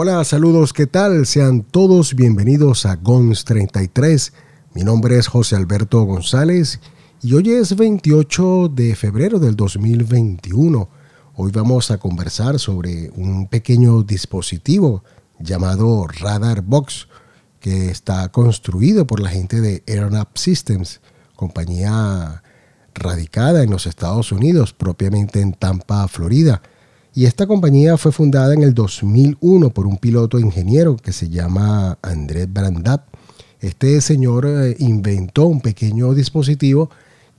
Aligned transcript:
Hola, 0.00 0.22
saludos, 0.22 0.72
¿qué 0.72 0.86
tal? 0.86 1.26
Sean 1.26 1.64
todos 1.64 2.14
bienvenidos 2.14 2.86
a 2.86 2.94
GONS 2.94 3.44
33. 3.44 4.32
Mi 4.72 4.84
nombre 4.84 5.18
es 5.18 5.26
José 5.26 5.56
Alberto 5.56 6.04
González 6.04 6.78
y 7.20 7.34
hoy 7.34 7.50
es 7.50 7.74
28 7.74 8.68
de 8.68 8.94
febrero 8.94 9.40
del 9.40 9.56
2021. 9.56 10.88
Hoy 11.34 11.50
vamos 11.50 11.90
a 11.90 11.98
conversar 11.98 12.60
sobre 12.60 13.10
un 13.16 13.48
pequeño 13.48 14.04
dispositivo 14.04 15.02
llamado 15.40 16.06
Radar 16.06 16.62
Box 16.62 17.08
que 17.58 17.90
está 17.90 18.28
construido 18.28 19.04
por 19.04 19.18
la 19.18 19.30
gente 19.30 19.60
de 19.60 19.82
AirNap 19.88 20.28
Systems, 20.36 21.00
compañía 21.34 22.44
radicada 22.94 23.64
en 23.64 23.70
los 23.72 23.88
Estados 23.88 24.30
Unidos, 24.30 24.72
propiamente 24.72 25.40
en 25.40 25.54
Tampa, 25.54 26.06
Florida. 26.06 26.62
Y 27.18 27.26
esta 27.26 27.48
compañía 27.48 27.96
fue 27.96 28.12
fundada 28.12 28.54
en 28.54 28.62
el 28.62 28.74
2001 28.74 29.70
por 29.70 29.88
un 29.88 29.96
piloto 29.96 30.38
ingeniero 30.38 30.94
que 30.94 31.10
se 31.10 31.28
llama 31.28 31.98
Andrés 32.00 32.46
Brandat. 32.48 33.02
Este 33.58 34.00
señor 34.00 34.46
eh, 34.46 34.76
inventó 34.78 35.46
un 35.46 35.60
pequeño 35.60 36.14
dispositivo 36.14 36.90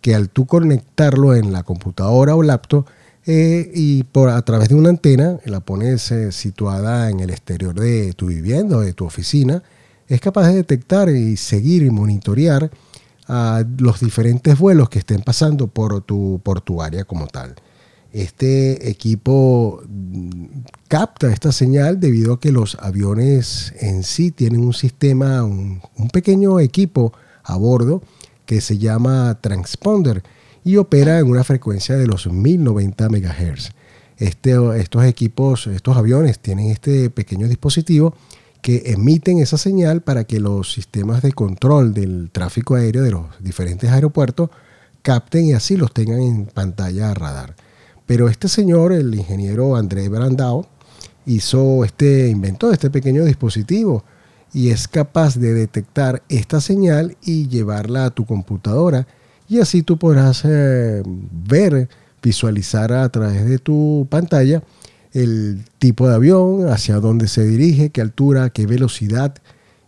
que 0.01 0.15
al 0.15 0.27
tú 0.27 0.45
conectarlo 0.47 1.33
en 1.33 1.53
la 1.53 1.63
computadora 1.63 2.35
o 2.35 2.43
laptop 2.43 2.87
eh, 3.25 3.71
y 3.73 4.03
por, 4.03 4.27
a 4.27 4.41
través 4.41 4.67
de 4.67 4.75
una 4.75 4.89
antena, 4.89 5.39
la 5.45 5.61
pones 5.61 6.11
eh, 6.11 6.33
situada 6.33 7.09
en 7.09 7.21
el 7.21 7.29
exterior 7.29 7.73
de 7.73 8.11
tu 8.11 8.25
vivienda 8.25 8.75
o 8.75 8.81
de 8.81 8.91
tu 8.91 9.05
oficina, 9.05 9.63
es 10.09 10.19
capaz 10.19 10.49
de 10.49 10.55
detectar 10.55 11.07
y 11.07 11.37
seguir 11.37 11.83
y 11.83 11.89
monitorear 11.89 12.69
a 13.29 13.63
los 13.77 14.01
diferentes 14.01 14.59
vuelos 14.59 14.89
que 14.89 14.99
estén 14.99 15.21
pasando 15.21 15.67
por 15.67 16.01
tu, 16.01 16.41
por 16.43 16.59
tu 16.59 16.81
área 16.81 17.05
como 17.05 17.27
tal. 17.27 17.55
Este 18.11 18.89
equipo 18.89 19.83
mm, 19.87 20.45
capta 20.87 21.31
esta 21.31 21.51
señal 21.51 21.99
debido 21.99 22.33
a 22.33 22.39
que 22.39 22.51
los 22.51 22.75
aviones 22.79 23.73
en 23.79 24.03
sí 24.03 24.31
tienen 24.31 24.61
un 24.61 24.73
sistema, 24.73 25.43
un, 25.43 25.81
pequeño 26.11 26.59
equipo 26.59 27.13
a 27.43 27.55
bordo 27.55 28.01
que 28.45 28.61
se 28.61 28.79
llama 28.79 29.37
transponder 29.41 30.23
y 30.63 30.77
opera 30.77 31.19
en 31.19 31.27
una 31.29 31.43
frecuencia 31.43 31.95
de 31.97 32.07
los 32.07 32.25
1090 32.27 33.09
MHz. 33.09 33.71
Este, 34.17 34.55
estos 34.79 35.05
equipos, 35.05 35.67
estos 35.67 35.95
aviones 35.95 36.39
tienen 36.39 36.71
este 36.71 37.09
pequeño 37.09 37.47
dispositivo 37.47 38.15
que 38.61 38.83
emiten 38.87 39.39
esa 39.39 39.57
señal 39.57 40.01
para 40.01 40.25
que 40.25 40.39
los 40.39 40.73
sistemas 40.73 41.21
de 41.21 41.31
control 41.31 41.93
del 41.93 42.29
tráfico 42.31 42.75
aéreo 42.75 43.03
de 43.03 43.11
los 43.11 43.25
diferentes 43.39 43.89
aeropuertos 43.89 44.49
capten 45.03 45.45
y 45.45 45.53
así 45.53 45.77
los 45.77 45.93
tengan 45.93 46.21
en 46.21 46.45
pantalla 46.47 47.13
radar. 47.13 47.55
Pero 48.09 48.27
este 48.27 48.47
señor, 48.47 48.91
el 48.91 49.13
ingeniero 49.13 49.75
André 49.75 50.09
Brandao, 50.09 50.65
hizo 51.27 51.85
este, 51.85 52.29
inventó 52.29 52.71
este 52.71 52.89
pequeño 52.89 53.23
dispositivo 53.23 54.03
y 54.51 54.71
es 54.71 54.87
capaz 54.87 55.35
de 55.35 55.53
detectar 55.53 56.23
esta 56.27 56.59
señal 56.59 57.17
y 57.21 57.47
llevarla 57.49 58.05
a 58.05 58.09
tu 58.09 58.25
computadora 58.25 59.05
y 59.47 59.59
así 59.59 59.83
tú 59.83 59.99
podrás 59.99 60.41
eh, 60.43 61.03
ver, 61.05 61.87
visualizar 62.23 62.93
a 62.93 63.07
través 63.09 63.47
de 63.47 63.59
tu 63.59 64.07
pantalla 64.09 64.63
el 65.13 65.63
tipo 65.77 66.09
de 66.09 66.15
avión, 66.15 66.67
hacia 66.67 66.95
dónde 66.95 67.27
se 67.27 67.45
dirige, 67.45 67.91
qué 67.91 68.01
altura, 68.01 68.49
qué 68.49 68.65
velocidad 68.65 69.35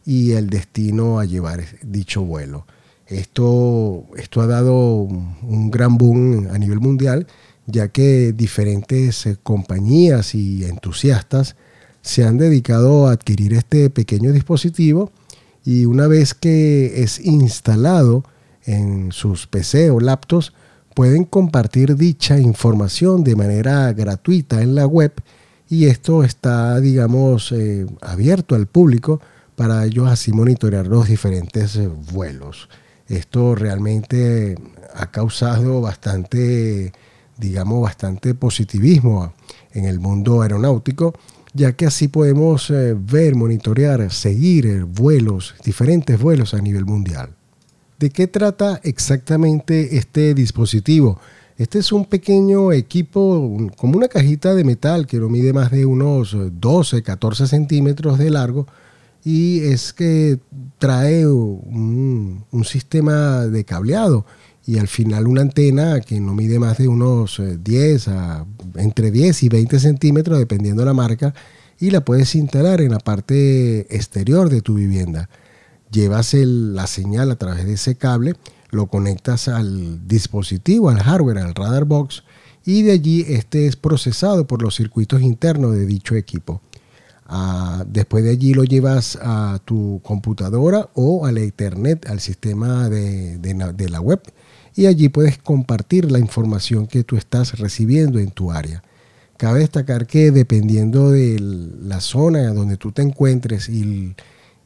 y 0.05 0.33
el 0.33 0.51
destino 0.51 1.17
a 1.17 1.25
llevar 1.25 1.63
dicho 1.81 2.21
vuelo. 2.21 2.67
Esto, 3.07 4.05
esto 4.15 4.41
ha 4.41 4.47
dado 4.47 5.01
un 5.01 5.71
gran 5.71 5.97
boom 5.97 6.49
a 6.53 6.59
nivel 6.59 6.79
mundial 6.79 7.25
ya 7.71 7.87
que 7.87 8.33
diferentes 8.33 9.25
eh, 9.25 9.37
compañías 9.41 10.35
y 10.35 10.65
entusiastas 10.65 11.55
se 12.01 12.23
han 12.23 12.37
dedicado 12.37 13.07
a 13.07 13.11
adquirir 13.11 13.53
este 13.53 13.89
pequeño 13.89 14.31
dispositivo 14.31 15.11
y 15.63 15.85
una 15.85 16.07
vez 16.07 16.33
que 16.33 17.03
es 17.03 17.19
instalado 17.19 18.23
en 18.65 19.11
sus 19.11 19.47
PC 19.47 19.91
o 19.91 19.99
laptops, 19.99 20.53
pueden 20.93 21.23
compartir 21.23 21.95
dicha 21.95 22.39
información 22.39 23.23
de 23.23 23.35
manera 23.35 23.93
gratuita 23.93 24.61
en 24.61 24.75
la 24.75 24.85
web 24.85 25.13
y 25.69 25.85
esto 25.85 26.23
está, 26.23 26.79
digamos, 26.79 27.51
eh, 27.53 27.85
abierto 28.01 28.55
al 28.55 28.67
público 28.67 29.21
para 29.55 29.85
ellos 29.85 30.09
así 30.09 30.33
monitorear 30.33 30.87
los 30.87 31.07
diferentes 31.07 31.75
eh, 31.75 31.89
vuelos. 32.11 32.67
Esto 33.07 33.55
realmente 33.55 34.55
ha 34.93 35.11
causado 35.11 35.81
bastante 35.81 36.91
digamos, 37.41 37.81
bastante 37.81 38.35
positivismo 38.35 39.33
en 39.73 39.85
el 39.85 39.99
mundo 39.99 40.43
aeronáutico, 40.43 41.13
ya 41.53 41.73
que 41.73 41.85
así 41.87 42.07
podemos 42.07 42.69
eh, 42.69 42.95
ver, 42.97 43.35
monitorear, 43.35 44.09
seguir 44.11 44.67
eh, 44.67 44.83
vuelos, 44.83 45.55
diferentes 45.65 46.17
vuelos 46.19 46.53
a 46.53 46.61
nivel 46.61 46.85
mundial. 46.85 47.31
¿De 47.99 48.09
qué 48.09 48.27
trata 48.27 48.79
exactamente 48.83 49.97
este 49.97 50.33
dispositivo? 50.33 51.19
Este 51.57 51.79
es 51.79 51.91
un 51.91 52.05
pequeño 52.05 52.71
equipo, 52.71 53.57
como 53.75 53.97
una 53.97 54.07
cajita 54.07 54.55
de 54.55 54.63
metal 54.63 55.05
que 55.05 55.17
no 55.17 55.27
mide 55.27 55.51
más 55.51 55.71
de 55.71 55.85
unos 55.85 56.35
12, 56.59 57.03
14 57.03 57.47
centímetros 57.47 58.17
de 58.17 58.29
largo 58.29 58.65
y 59.23 59.59
es 59.59 59.93
que 59.93 60.39
trae 60.79 61.27
un 61.27 62.63
sistema 62.65 63.45
de 63.45 63.63
cableado 63.65 64.25
y 64.71 64.79
al 64.79 64.87
final 64.87 65.27
una 65.27 65.41
antena 65.41 65.99
que 65.99 66.21
no 66.21 66.33
mide 66.33 66.57
más 66.57 66.77
de 66.77 66.87
unos 66.87 67.41
10 67.61 68.07
eh, 68.07 68.11
a 68.11 68.45
entre 68.75 69.11
10 69.11 69.43
y 69.43 69.49
20 69.49 69.79
centímetros 69.81 70.39
dependiendo 70.39 70.83
de 70.83 70.85
la 70.85 70.93
marca 70.93 71.33
y 71.77 71.91
la 71.91 72.05
puedes 72.05 72.35
instalar 72.35 72.79
en 72.79 72.91
la 72.91 72.99
parte 72.99 73.93
exterior 73.93 74.49
de 74.49 74.61
tu 74.61 74.75
vivienda. 74.75 75.29
Llevas 75.91 76.33
la 76.35 76.87
señal 76.87 77.31
a 77.31 77.35
través 77.35 77.65
de 77.65 77.73
ese 77.73 77.95
cable, 77.95 78.35
lo 78.69 78.87
conectas 78.87 79.49
al 79.49 80.07
dispositivo, 80.07 80.89
al 80.89 81.03
hardware, 81.03 81.39
al 81.39 81.53
radar 81.53 81.83
box 81.83 82.23
y 82.63 82.83
de 82.83 82.93
allí 82.93 83.25
este 83.27 83.67
es 83.67 83.75
procesado 83.75 84.47
por 84.47 84.61
los 84.61 84.77
circuitos 84.77 85.21
internos 85.21 85.73
de 85.73 85.85
dicho 85.85 86.15
equipo. 86.15 86.61
Ah, 87.25 87.83
después 87.89 88.23
de 88.23 88.29
allí 88.29 88.53
lo 88.53 88.63
llevas 88.63 89.19
a 89.21 89.59
tu 89.65 89.99
computadora 90.01 90.89
o 90.93 91.25
al 91.25 91.39
internet, 91.39 92.05
al 92.09 92.21
sistema 92.21 92.87
de, 92.87 93.37
de 93.37 93.89
la 93.89 93.99
web 93.99 94.21
y 94.75 94.85
allí 94.85 95.09
puedes 95.09 95.37
compartir 95.37 96.11
la 96.11 96.19
información 96.19 96.87
que 96.87 97.03
tú 97.03 97.17
estás 97.17 97.59
recibiendo 97.59 98.19
en 98.19 98.31
tu 98.31 98.51
área. 98.51 98.83
Cabe 99.37 99.59
destacar 99.61 100.05
que 100.05 100.31
dependiendo 100.31 101.09
de 101.09 101.39
la 101.39 101.99
zona 101.99 102.53
donde 102.53 102.77
tú 102.77 102.91
te 102.91 103.01
encuentres 103.01 103.69
y 103.69 104.15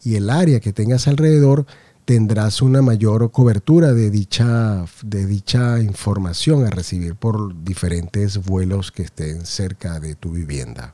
el, 0.03 0.29
área 0.29 0.59
que 0.59 0.73
tengas 0.73 1.07
alrededor, 1.07 1.65
tendrás 2.03 2.61
una 2.61 2.81
mayor 2.81 3.31
cobertura 3.31 3.93
de 3.93 4.11
dicha, 4.11 4.85
de 5.03 5.25
dicha 5.25 5.79
información 5.79 6.65
a 6.65 6.69
recibir 6.69 7.15
por 7.15 7.63
diferentes 7.63 8.37
vuelos 8.37 8.91
que 8.91 9.03
estén 9.03 9.45
cerca 9.45 9.99
de 9.99 10.15
tu 10.15 10.31
vivienda. 10.31 10.93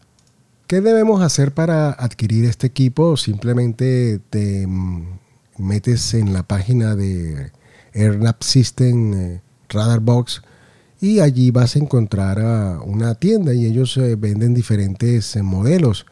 ¿Qué 0.67 0.79
debemos 0.79 1.21
hacer 1.21 1.51
para 1.51 1.89
adquirir 1.89 2.45
este 2.45 2.67
equipo? 2.67 3.17
Simplemente 3.17 4.21
te 4.29 4.67
metes 5.57 6.13
en 6.13 6.33
la 6.33 6.43
página 6.43 6.95
de 6.95 7.51
AirNap 7.93 8.41
System 8.43 9.13
eh, 9.13 9.41
Radar 9.69 9.99
Box 9.99 10.41
y 10.99 11.19
allí 11.19 11.51
vas 11.51 11.75
a 11.75 11.79
encontrar 11.79 12.39
una 12.85 13.15
tienda 13.15 13.53
y 13.53 13.65
ellos 13.65 13.97
eh, 13.97 14.15
venden 14.15 14.53
diferentes 14.53 15.35
eh, 15.35 15.43
modelos. 15.43 16.05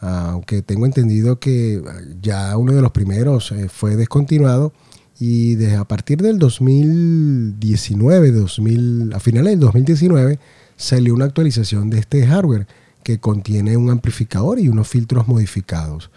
Aunque 0.00 0.62
tengo 0.62 0.84
entendido 0.84 1.38
que 1.38 1.80
ya 2.20 2.56
uno 2.56 2.72
de 2.72 2.82
los 2.82 2.90
primeros 2.90 3.54
fue 3.68 3.94
descontinuado 3.94 4.72
y 5.20 5.54
desde 5.54 5.76
a 5.76 5.84
partir 5.84 6.20
del 6.20 6.40
2019, 6.40 8.32
2000, 8.32 9.12
a 9.14 9.20
finales 9.20 9.52
del 9.52 9.60
2019, 9.60 10.40
salió 10.76 11.14
una 11.14 11.26
actualización 11.26 11.88
de 11.88 12.00
este 12.00 12.26
hardware 12.26 12.66
que 13.04 13.20
contiene 13.20 13.76
un 13.76 13.90
amplificador 13.90 14.58
y 14.58 14.66
unos 14.66 14.88
filtros 14.88 15.28
modificados. 15.28 16.10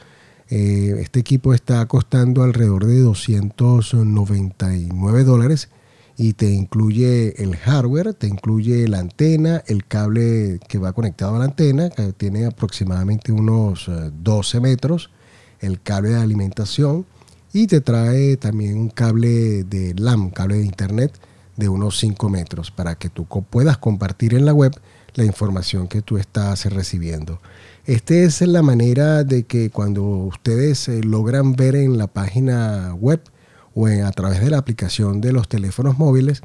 Eh, 0.50 0.96
este 1.00 1.20
equipo 1.20 1.54
está 1.54 1.86
costando 1.88 2.44
alrededor 2.44 2.86
de 2.86 3.00
299 3.00 5.24
dólares 5.24 5.70
y 6.18 6.34
te 6.34 6.52
incluye 6.52 7.42
el 7.42 7.58
hardware, 7.58 8.14
te 8.14 8.28
incluye 8.28 8.88
la 8.88 9.00
antena, 9.00 9.64
el 9.68 9.86
cable 9.86 10.60
que 10.68 10.78
va 10.78 10.94
conectado 10.94 11.36
a 11.36 11.40
la 11.40 11.46
antena, 11.46 11.90
que 11.90 12.14
tiene 12.14 12.46
aproximadamente 12.46 13.32
unos 13.32 13.90
12 14.24 14.58
eh, 14.58 14.62
metros, 14.62 15.10
el 15.60 15.82
cable 15.82 16.10
de 16.10 16.18
alimentación 16.18 17.06
y 17.52 17.68
te 17.68 17.82
trae 17.82 18.38
también 18.38 18.78
un 18.78 18.90
cable 18.90 19.64
de 19.64 19.94
LAN, 19.96 20.30
cable 20.30 20.58
de 20.58 20.66
internet 20.66 21.14
de 21.56 21.70
unos 21.70 21.98
5 22.00 22.30
metros 22.30 22.70
para 22.70 22.96
que 22.96 23.10
tú 23.10 23.26
puedas 23.26 23.78
compartir 23.78 24.34
en 24.34 24.46
la 24.46 24.54
web 24.54 24.74
la 25.14 25.24
información 25.24 25.88
que 25.88 26.02
tú 26.02 26.18
estás 26.18 26.66
recibiendo. 26.66 27.40
Esta 27.86 28.16
es 28.16 28.42
la 28.42 28.64
manera 28.64 29.24
de 29.24 29.44
que 29.44 29.70
cuando 29.70 30.04
ustedes 30.04 30.88
eh, 30.88 31.04
logran 31.04 31.54
ver 31.54 31.76
en 31.76 32.00
la 32.00 32.08
página 32.08 32.96
web 32.96 33.22
o 33.76 33.86
a 33.86 34.12
través 34.12 34.42
de 34.42 34.50
la 34.50 34.58
aplicación 34.58 35.22
de 35.22 35.32
los 35.32 35.48
teléfonos 35.48 36.00
móviles, 36.00 36.42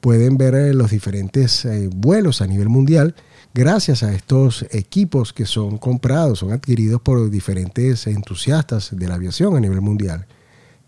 pueden 0.00 0.36
ver 0.36 0.56
eh, 0.56 0.74
los 0.74 0.90
diferentes 0.90 1.64
eh, 1.66 1.88
vuelos 1.94 2.42
a 2.42 2.48
nivel 2.48 2.68
mundial 2.68 3.14
gracias 3.54 4.02
a 4.02 4.12
estos 4.12 4.66
equipos 4.72 5.32
que 5.32 5.46
son 5.46 5.78
comprados, 5.78 6.40
son 6.40 6.50
adquiridos 6.50 7.00
por 7.00 7.30
diferentes 7.30 8.08
entusiastas 8.08 8.90
de 8.90 9.06
la 9.06 9.14
aviación 9.14 9.54
a 9.54 9.60
nivel 9.60 9.82
mundial. 9.82 10.26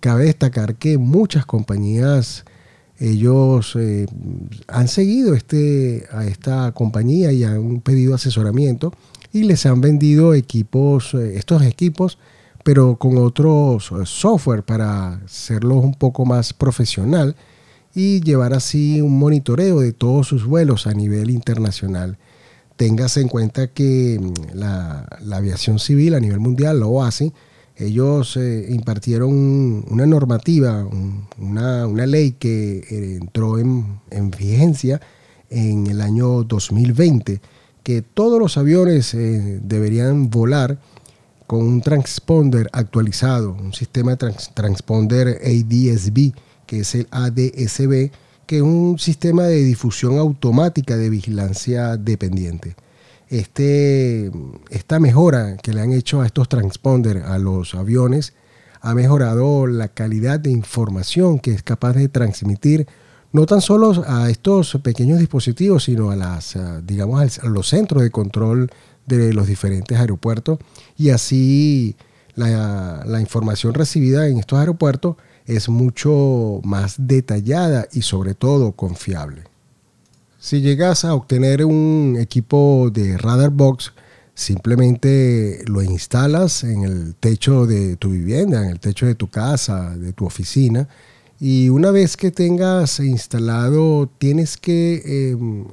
Cabe 0.00 0.24
destacar 0.24 0.74
que 0.74 0.98
muchas 0.98 1.46
compañías, 1.46 2.44
ellos 2.98 3.78
han 4.66 4.88
seguido 4.88 5.34
este, 5.34 6.06
a 6.10 6.26
esta 6.26 6.72
compañía 6.72 7.30
y 7.30 7.44
han 7.44 7.80
pedido 7.80 8.14
asesoramiento 8.14 8.92
y 9.34 9.42
les 9.42 9.66
han 9.66 9.82
vendido 9.82 10.32
equipos, 10.32 11.12
estos 11.12 11.62
equipos, 11.64 12.18
pero 12.62 12.96
con 12.96 13.18
otros 13.18 13.92
software 14.04 14.62
para 14.62 15.16
hacerlos 15.16 15.84
un 15.84 15.94
poco 15.94 16.24
más 16.24 16.54
profesional 16.54 17.36
y 17.94 18.20
llevar 18.20 18.54
así 18.54 19.00
un 19.00 19.18
monitoreo 19.18 19.80
de 19.80 19.92
todos 19.92 20.28
sus 20.28 20.46
vuelos 20.46 20.86
a 20.86 20.94
nivel 20.94 21.30
internacional. 21.30 22.16
Téngase 22.76 23.20
en 23.20 23.28
cuenta 23.28 23.68
que 23.68 24.18
mm, 24.20 24.56
la, 24.56 25.06
aviación 25.32 25.78
civil 25.78 26.14
a 26.14 26.20
nivel 26.20 26.40
mundial, 26.40 26.80
la 26.80 26.86
OASI, 26.86 27.32
ellos 27.76 28.36
eh, 28.36 28.66
impartieron 28.70 29.84
una 29.90 30.06
normativa, 30.06 30.86
una, 31.38 32.06
ley 32.06 32.32
que 32.32 32.78
eh, 32.78 33.18
entró 33.20 33.58
en, 33.58 34.00
vigencia 34.38 35.00
en 35.50 35.88
el 35.88 36.00
año 36.00 36.44
2020, 36.44 37.40
que 37.84 38.02
todos 38.02 38.40
los 38.40 38.56
aviones 38.56 39.14
eh, 39.14 39.60
deberían 39.62 40.30
volar 40.30 40.78
con 41.46 41.60
un 41.60 41.82
transponder 41.82 42.68
actualizado, 42.72 43.52
un 43.52 43.74
sistema 43.74 44.16
de 44.16 44.34
transponder 44.54 45.40
ADSB, 45.44 46.32
que 46.66 46.80
es 46.80 46.94
el 46.94 47.06
ADSB, 47.10 48.10
que 48.46 48.56
es 48.56 48.62
un 48.62 48.98
sistema 48.98 49.44
de 49.44 49.62
difusión 49.62 50.18
automática 50.18 50.96
de 50.96 51.10
vigilancia 51.10 51.98
dependiente. 51.98 52.74
Este, 53.28 54.30
esta 54.70 54.98
mejora 54.98 55.56
que 55.58 55.74
le 55.74 55.82
han 55.82 55.92
hecho 55.92 56.22
a 56.22 56.26
estos 56.26 56.48
transponders 56.48 57.24
a 57.24 57.38
los 57.38 57.74
aviones 57.74 58.32
ha 58.80 58.94
mejorado 58.94 59.66
la 59.66 59.88
calidad 59.88 60.40
de 60.40 60.50
información 60.50 61.38
que 61.38 61.52
es 61.52 61.62
capaz 61.62 61.94
de 61.94 62.08
transmitir 62.08 62.86
no 63.34 63.46
tan 63.46 63.60
solo 63.60 64.04
a 64.06 64.30
estos 64.30 64.78
pequeños 64.80 65.18
dispositivos, 65.18 65.82
sino 65.84 66.12
a 66.12 66.16
las, 66.16 66.56
digamos, 66.84 67.40
a 67.40 67.46
los 67.48 67.68
centros 67.68 68.04
de 68.04 68.12
control 68.12 68.70
de 69.06 69.32
los 69.34 69.48
diferentes 69.48 69.98
aeropuertos 69.98 70.60
y 70.96 71.10
así 71.10 71.96
la, 72.36 73.02
la 73.04 73.20
información 73.20 73.74
recibida 73.74 74.28
en 74.28 74.38
estos 74.38 74.60
aeropuertos 74.60 75.16
es 75.46 75.68
mucho 75.68 76.60
más 76.62 76.94
detallada 76.96 77.88
y 77.92 78.02
sobre 78.02 78.34
todo 78.34 78.70
confiable. 78.70 79.42
Si 80.38 80.60
llegas 80.60 81.04
a 81.04 81.14
obtener 81.14 81.64
un 81.64 82.16
equipo 82.20 82.88
de 82.92 83.18
Radar 83.18 83.50
Box, 83.50 83.94
simplemente 84.34 85.64
lo 85.66 85.82
instalas 85.82 86.62
en 86.62 86.84
el 86.84 87.16
techo 87.16 87.66
de 87.66 87.96
tu 87.96 88.10
vivienda, 88.10 88.62
en 88.62 88.70
el 88.70 88.78
techo 88.78 89.06
de 89.06 89.16
tu 89.16 89.28
casa, 89.28 89.96
de 89.96 90.12
tu 90.12 90.24
oficina, 90.24 90.88
y 91.46 91.68
una 91.68 91.90
vez 91.90 92.16
que 92.16 92.30
tengas 92.30 93.00
instalado, 93.00 94.08
tienes 94.16 94.56
que 94.56 95.28
em, 95.30 95.66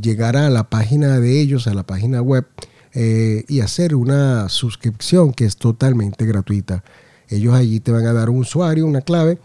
llegar 0.00 0.38
a 0.38 0.48
la 0.48 0.70
página 0.70 1.20
de 1.20 1.38
ellos, 1.38 1.66
a 1.66 1.74
la 1.74 1.82
página 1.82 2.22
web, 2.22 2.46
eh, 2.94 3.44
y 3.46 3.60
hacer 3.60 3.94
una 3.94 4.48
suscripción 4.48 5.34
que 5.34 5.44
es 5.44 5.58
totalmente 5.58 6.24
gratuita. 6.24 6.82
Ellos 7.28 7.52
allí 7.52 7.78
te 7.78 7.92
van 7.92 8.06
a 8.06 8.14
dar 8.14 8.30
un 8.30 8.38
usuario, 8.38 8.86
una 8.86 9.02
clave, 9.02 9.38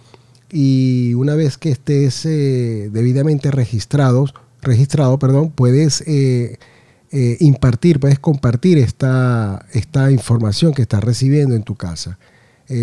y 0.49 1.15
una 1.15 1.35
vez 1.35 1.57
que 1.57 1.71
estés 1.71 2.25
eh, 2.27 2.89
debidamente 2.89 3.51
registrado, 3.51 4.27
registrado 4.61 5.19
perdón, 5.19 5.51
puedes 5.51 6.01
eh, 6.07 6.59
impartir, 7.41 7.99
puedes 7.99 8.19
compartir 8.19 8.77
esta, 8.77 9.65
esta 9.73 10.11
información 10.11 10.73
que 10.73 10.83
estás 10.83 11.03
recibiendo 11.03 11.55
en 11.55 11.63
tu 11.63 11.75
casa. 11.75 12.19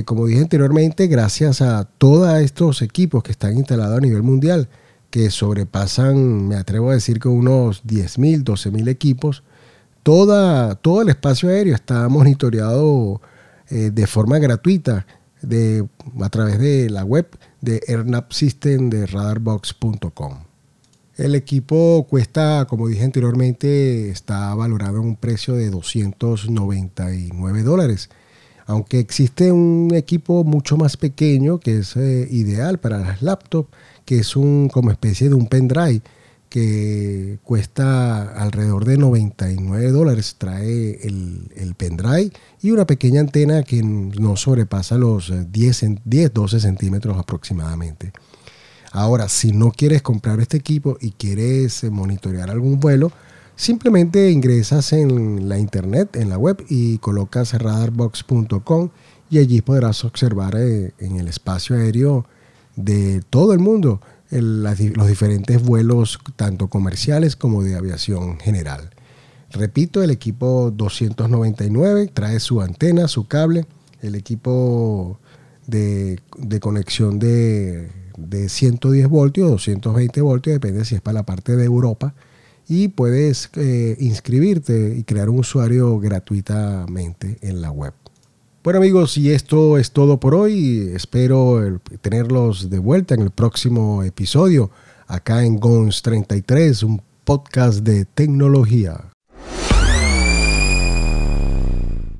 Como 0.04 0.26
dije 0.26 0.40
anteriormente, 0.40 1.06
gracias 1.06 1.62
a 1.62 1.84
todos 1.84 2.38
estos 2.40 2.82
equipos 2.82 3.22
que 3.22 3.32
están 3.32 3.56
instalados 3.56 3.98
a 3.98 4.00
nivel 4.00 4.22
mundial, 4.22 4.68
que 5.10 5.30
sobrepasan, 5.30 6.46
me 6.48 6.56
atrevo 6.56 6.90
a 6.90 6.94
decir 6.94 7.18
que 7.18 7.28
unos 7.28 7.84
10.000, 7.84 8.44
12.000 8.44 8.88
equipos, 8.88 9.42
toda, 10.02 10.76
todo 10.76 11.02
el 11.02 11.08
espacio 11.08 11.48
aéreo 11.48 11.74
está 11.74 12.08
monitoreado 12.08 13.20
eh, 13.68 13.90
de 13.92 14.06
forma 14.06 14.38
gratuita 14.38 15.06
a 16.20 16.28
través 16.28 16.58
de 16.58 16.90
la 16.90 17.04
web 17.04 17.26
de 17.60 17.80
AirNap 17.88 18.32
System 18.32 18.90
de 18.90 19.06
radarbox.com. 19.06 20.44
El 21.16 21.34
equipo 21.34 22.06
cuesta, 22.08 22.66
como 22.68 22.88
dije 22.88 23.04
anteriormente, 23.04 24.10
está 24.10 24.54
valorado 24.54 24.98
en 25.00 25.08
un 25.08 25.16
precio 25.16 25.54
de 25.54 25.70
299 25.70 27.62
dólares. 27.62 28.10
Aunque 28.70 29.00
existe 29.00 29.50
un 29.50 29.92
equipo 29.96 30.44
mucho 30.44 30.76
más 30.76 30.96
pequeño 30.96 31.58
que 31.58 31.78
es 31.78 31.96
eh, 31.96 32.28
ideal 32.30 32.78
para 32.78 33.00
las 33.00 33.20
laptops, 33.20 33.68
que 34.04 34.20
es 34.20 34.36
un 34.36 34.68
como 34.68 34.92
especie 34.92 35.28
de 35.28 35.34
un 35.34 35.48
pendrive 35.48 36.02
que 36.48 37.40
cuesta 37.42 38.32
alrededor 38.40 38.84
de 38.84 38.96
99 38.96 39.90
dólares. 39.90 40.36
Trae 40.38 41.00
el, 41.02 41.74
pendrive 41.76 42.30
y 42.62 42.70
una 42.70 42.86
pequeña 42.86 43.22
antena 43.22 43.64
que 43.64 43.82
no 43.82 44.36
sobrepasa 44.36 44.96
los 44.96 45.32
10, 45.50 45.84
10, 46.04 46.32
12 46.32 46.60
centímetros 46.60 47.18
aproximadamente. 47.18 48.12
Ahora, 48.92 49.28
si 49.28 49.50
no 49.50 49.72
quieres 49.72 50.00
comprar 50.00 50.38
este 50.38 50.58
equipo 50.58 50.96
y 51.00 51.10
quieres 51.10 51.82
eh, 51.82 51.90
monitorear 51.90 52.50
algún 52.50 52.78
vuelo, 52.78 53.10
simplemente 53.60 54.30
ingresas 54.30 54.94
en 54.94 55.50
la 55.50 55.58
internet, 55.58 56.16
en 56.16 56.30
la 56.30 56.38
web 56.38 56.64
y 56.70 56.96
colocas 56.96 57.52
radarbox.com 57.52 58.88
y 59.28 59.38
allí 59.38 59.60
podrás 59.60 60.02
observar 60.06 60.56
eh, 60.56 60.94
en 60.98 61.16
el 61.16 61.28
espacio 61.28 61.76
aéreo 61.76 62.24
de 62.76 63.20
todo 63.28 63.52
el 63.52 63.58
mundo 63.58 64.00
los 64.30 65.08
diferentes 65.08 65.62
vuelos, 65.62 66.20
tanto 66.36 66.68
comerciales 66.68 67.36
como 67.36 67.62
de 67.62 67.74
aviación 67.74 68.38
general. 68.38 68.90
Repito, 69.50 70.02
el 70.02 70.10
equipo 70.10 70.72
299 70.74 72.06
trae 72.14 72.40
su 72.40 72.62
antena, 72.62 73.08
su 73.08 73.26
cable, 73.26 73.66
el 74.00 74.14
equipo 74.14 75.18
de, 75.66 76.18
conexión 76.60 77.18
de, 77.18 77.90
110 78.48 79.08
voltios, 79.08 79.50
220 79.50 80.20
voltios, 80.22 80.54
depende 80.54 80.86
si 80.86 80.94
es 80.94 81.02
para 81.02 81.14
la 81.14 81.26
parte 81.26 81.56
de 81.56 81.64
Europa, 81.66 82.14
y 82.70 82.86
puedes 82.86 83.50
eh, 83.56 83.96
inscribirte 83.98 84.94
y 84.96 85.02
crear 85.02 85.28
un 85.28 85.40
usuario 85.40 85.98
gratuitamente 85.98 87.36
en 87.42 87.60
la 87.60 87.72
web. 87.72 87.92
Bueno 88.62 88.78
amigos, 88.78 89.18
y 89.18 89.32
esto 89.32 89.76
es 89.76 89.90
todo 89.90 90.20
por 90.20 90.36
hoy. 90.36 90.92
Espero 90.94 91.80
tenerlos 92.00 92.70
de 92.70 92.78
vuelta 92.78 93.14
en 93.14 93.22
el 93.22 93.30
próximo 93.30 94.04
episodio 94.04 94.70
acá 95.08 95.44
en 95.44 95.58
GONS 95.58 96.02
33, 96.02 96.84
un 96.84 97.02
podcast 97.24 97.80
de 97.80 98.04
tecnología. 98.04 99.09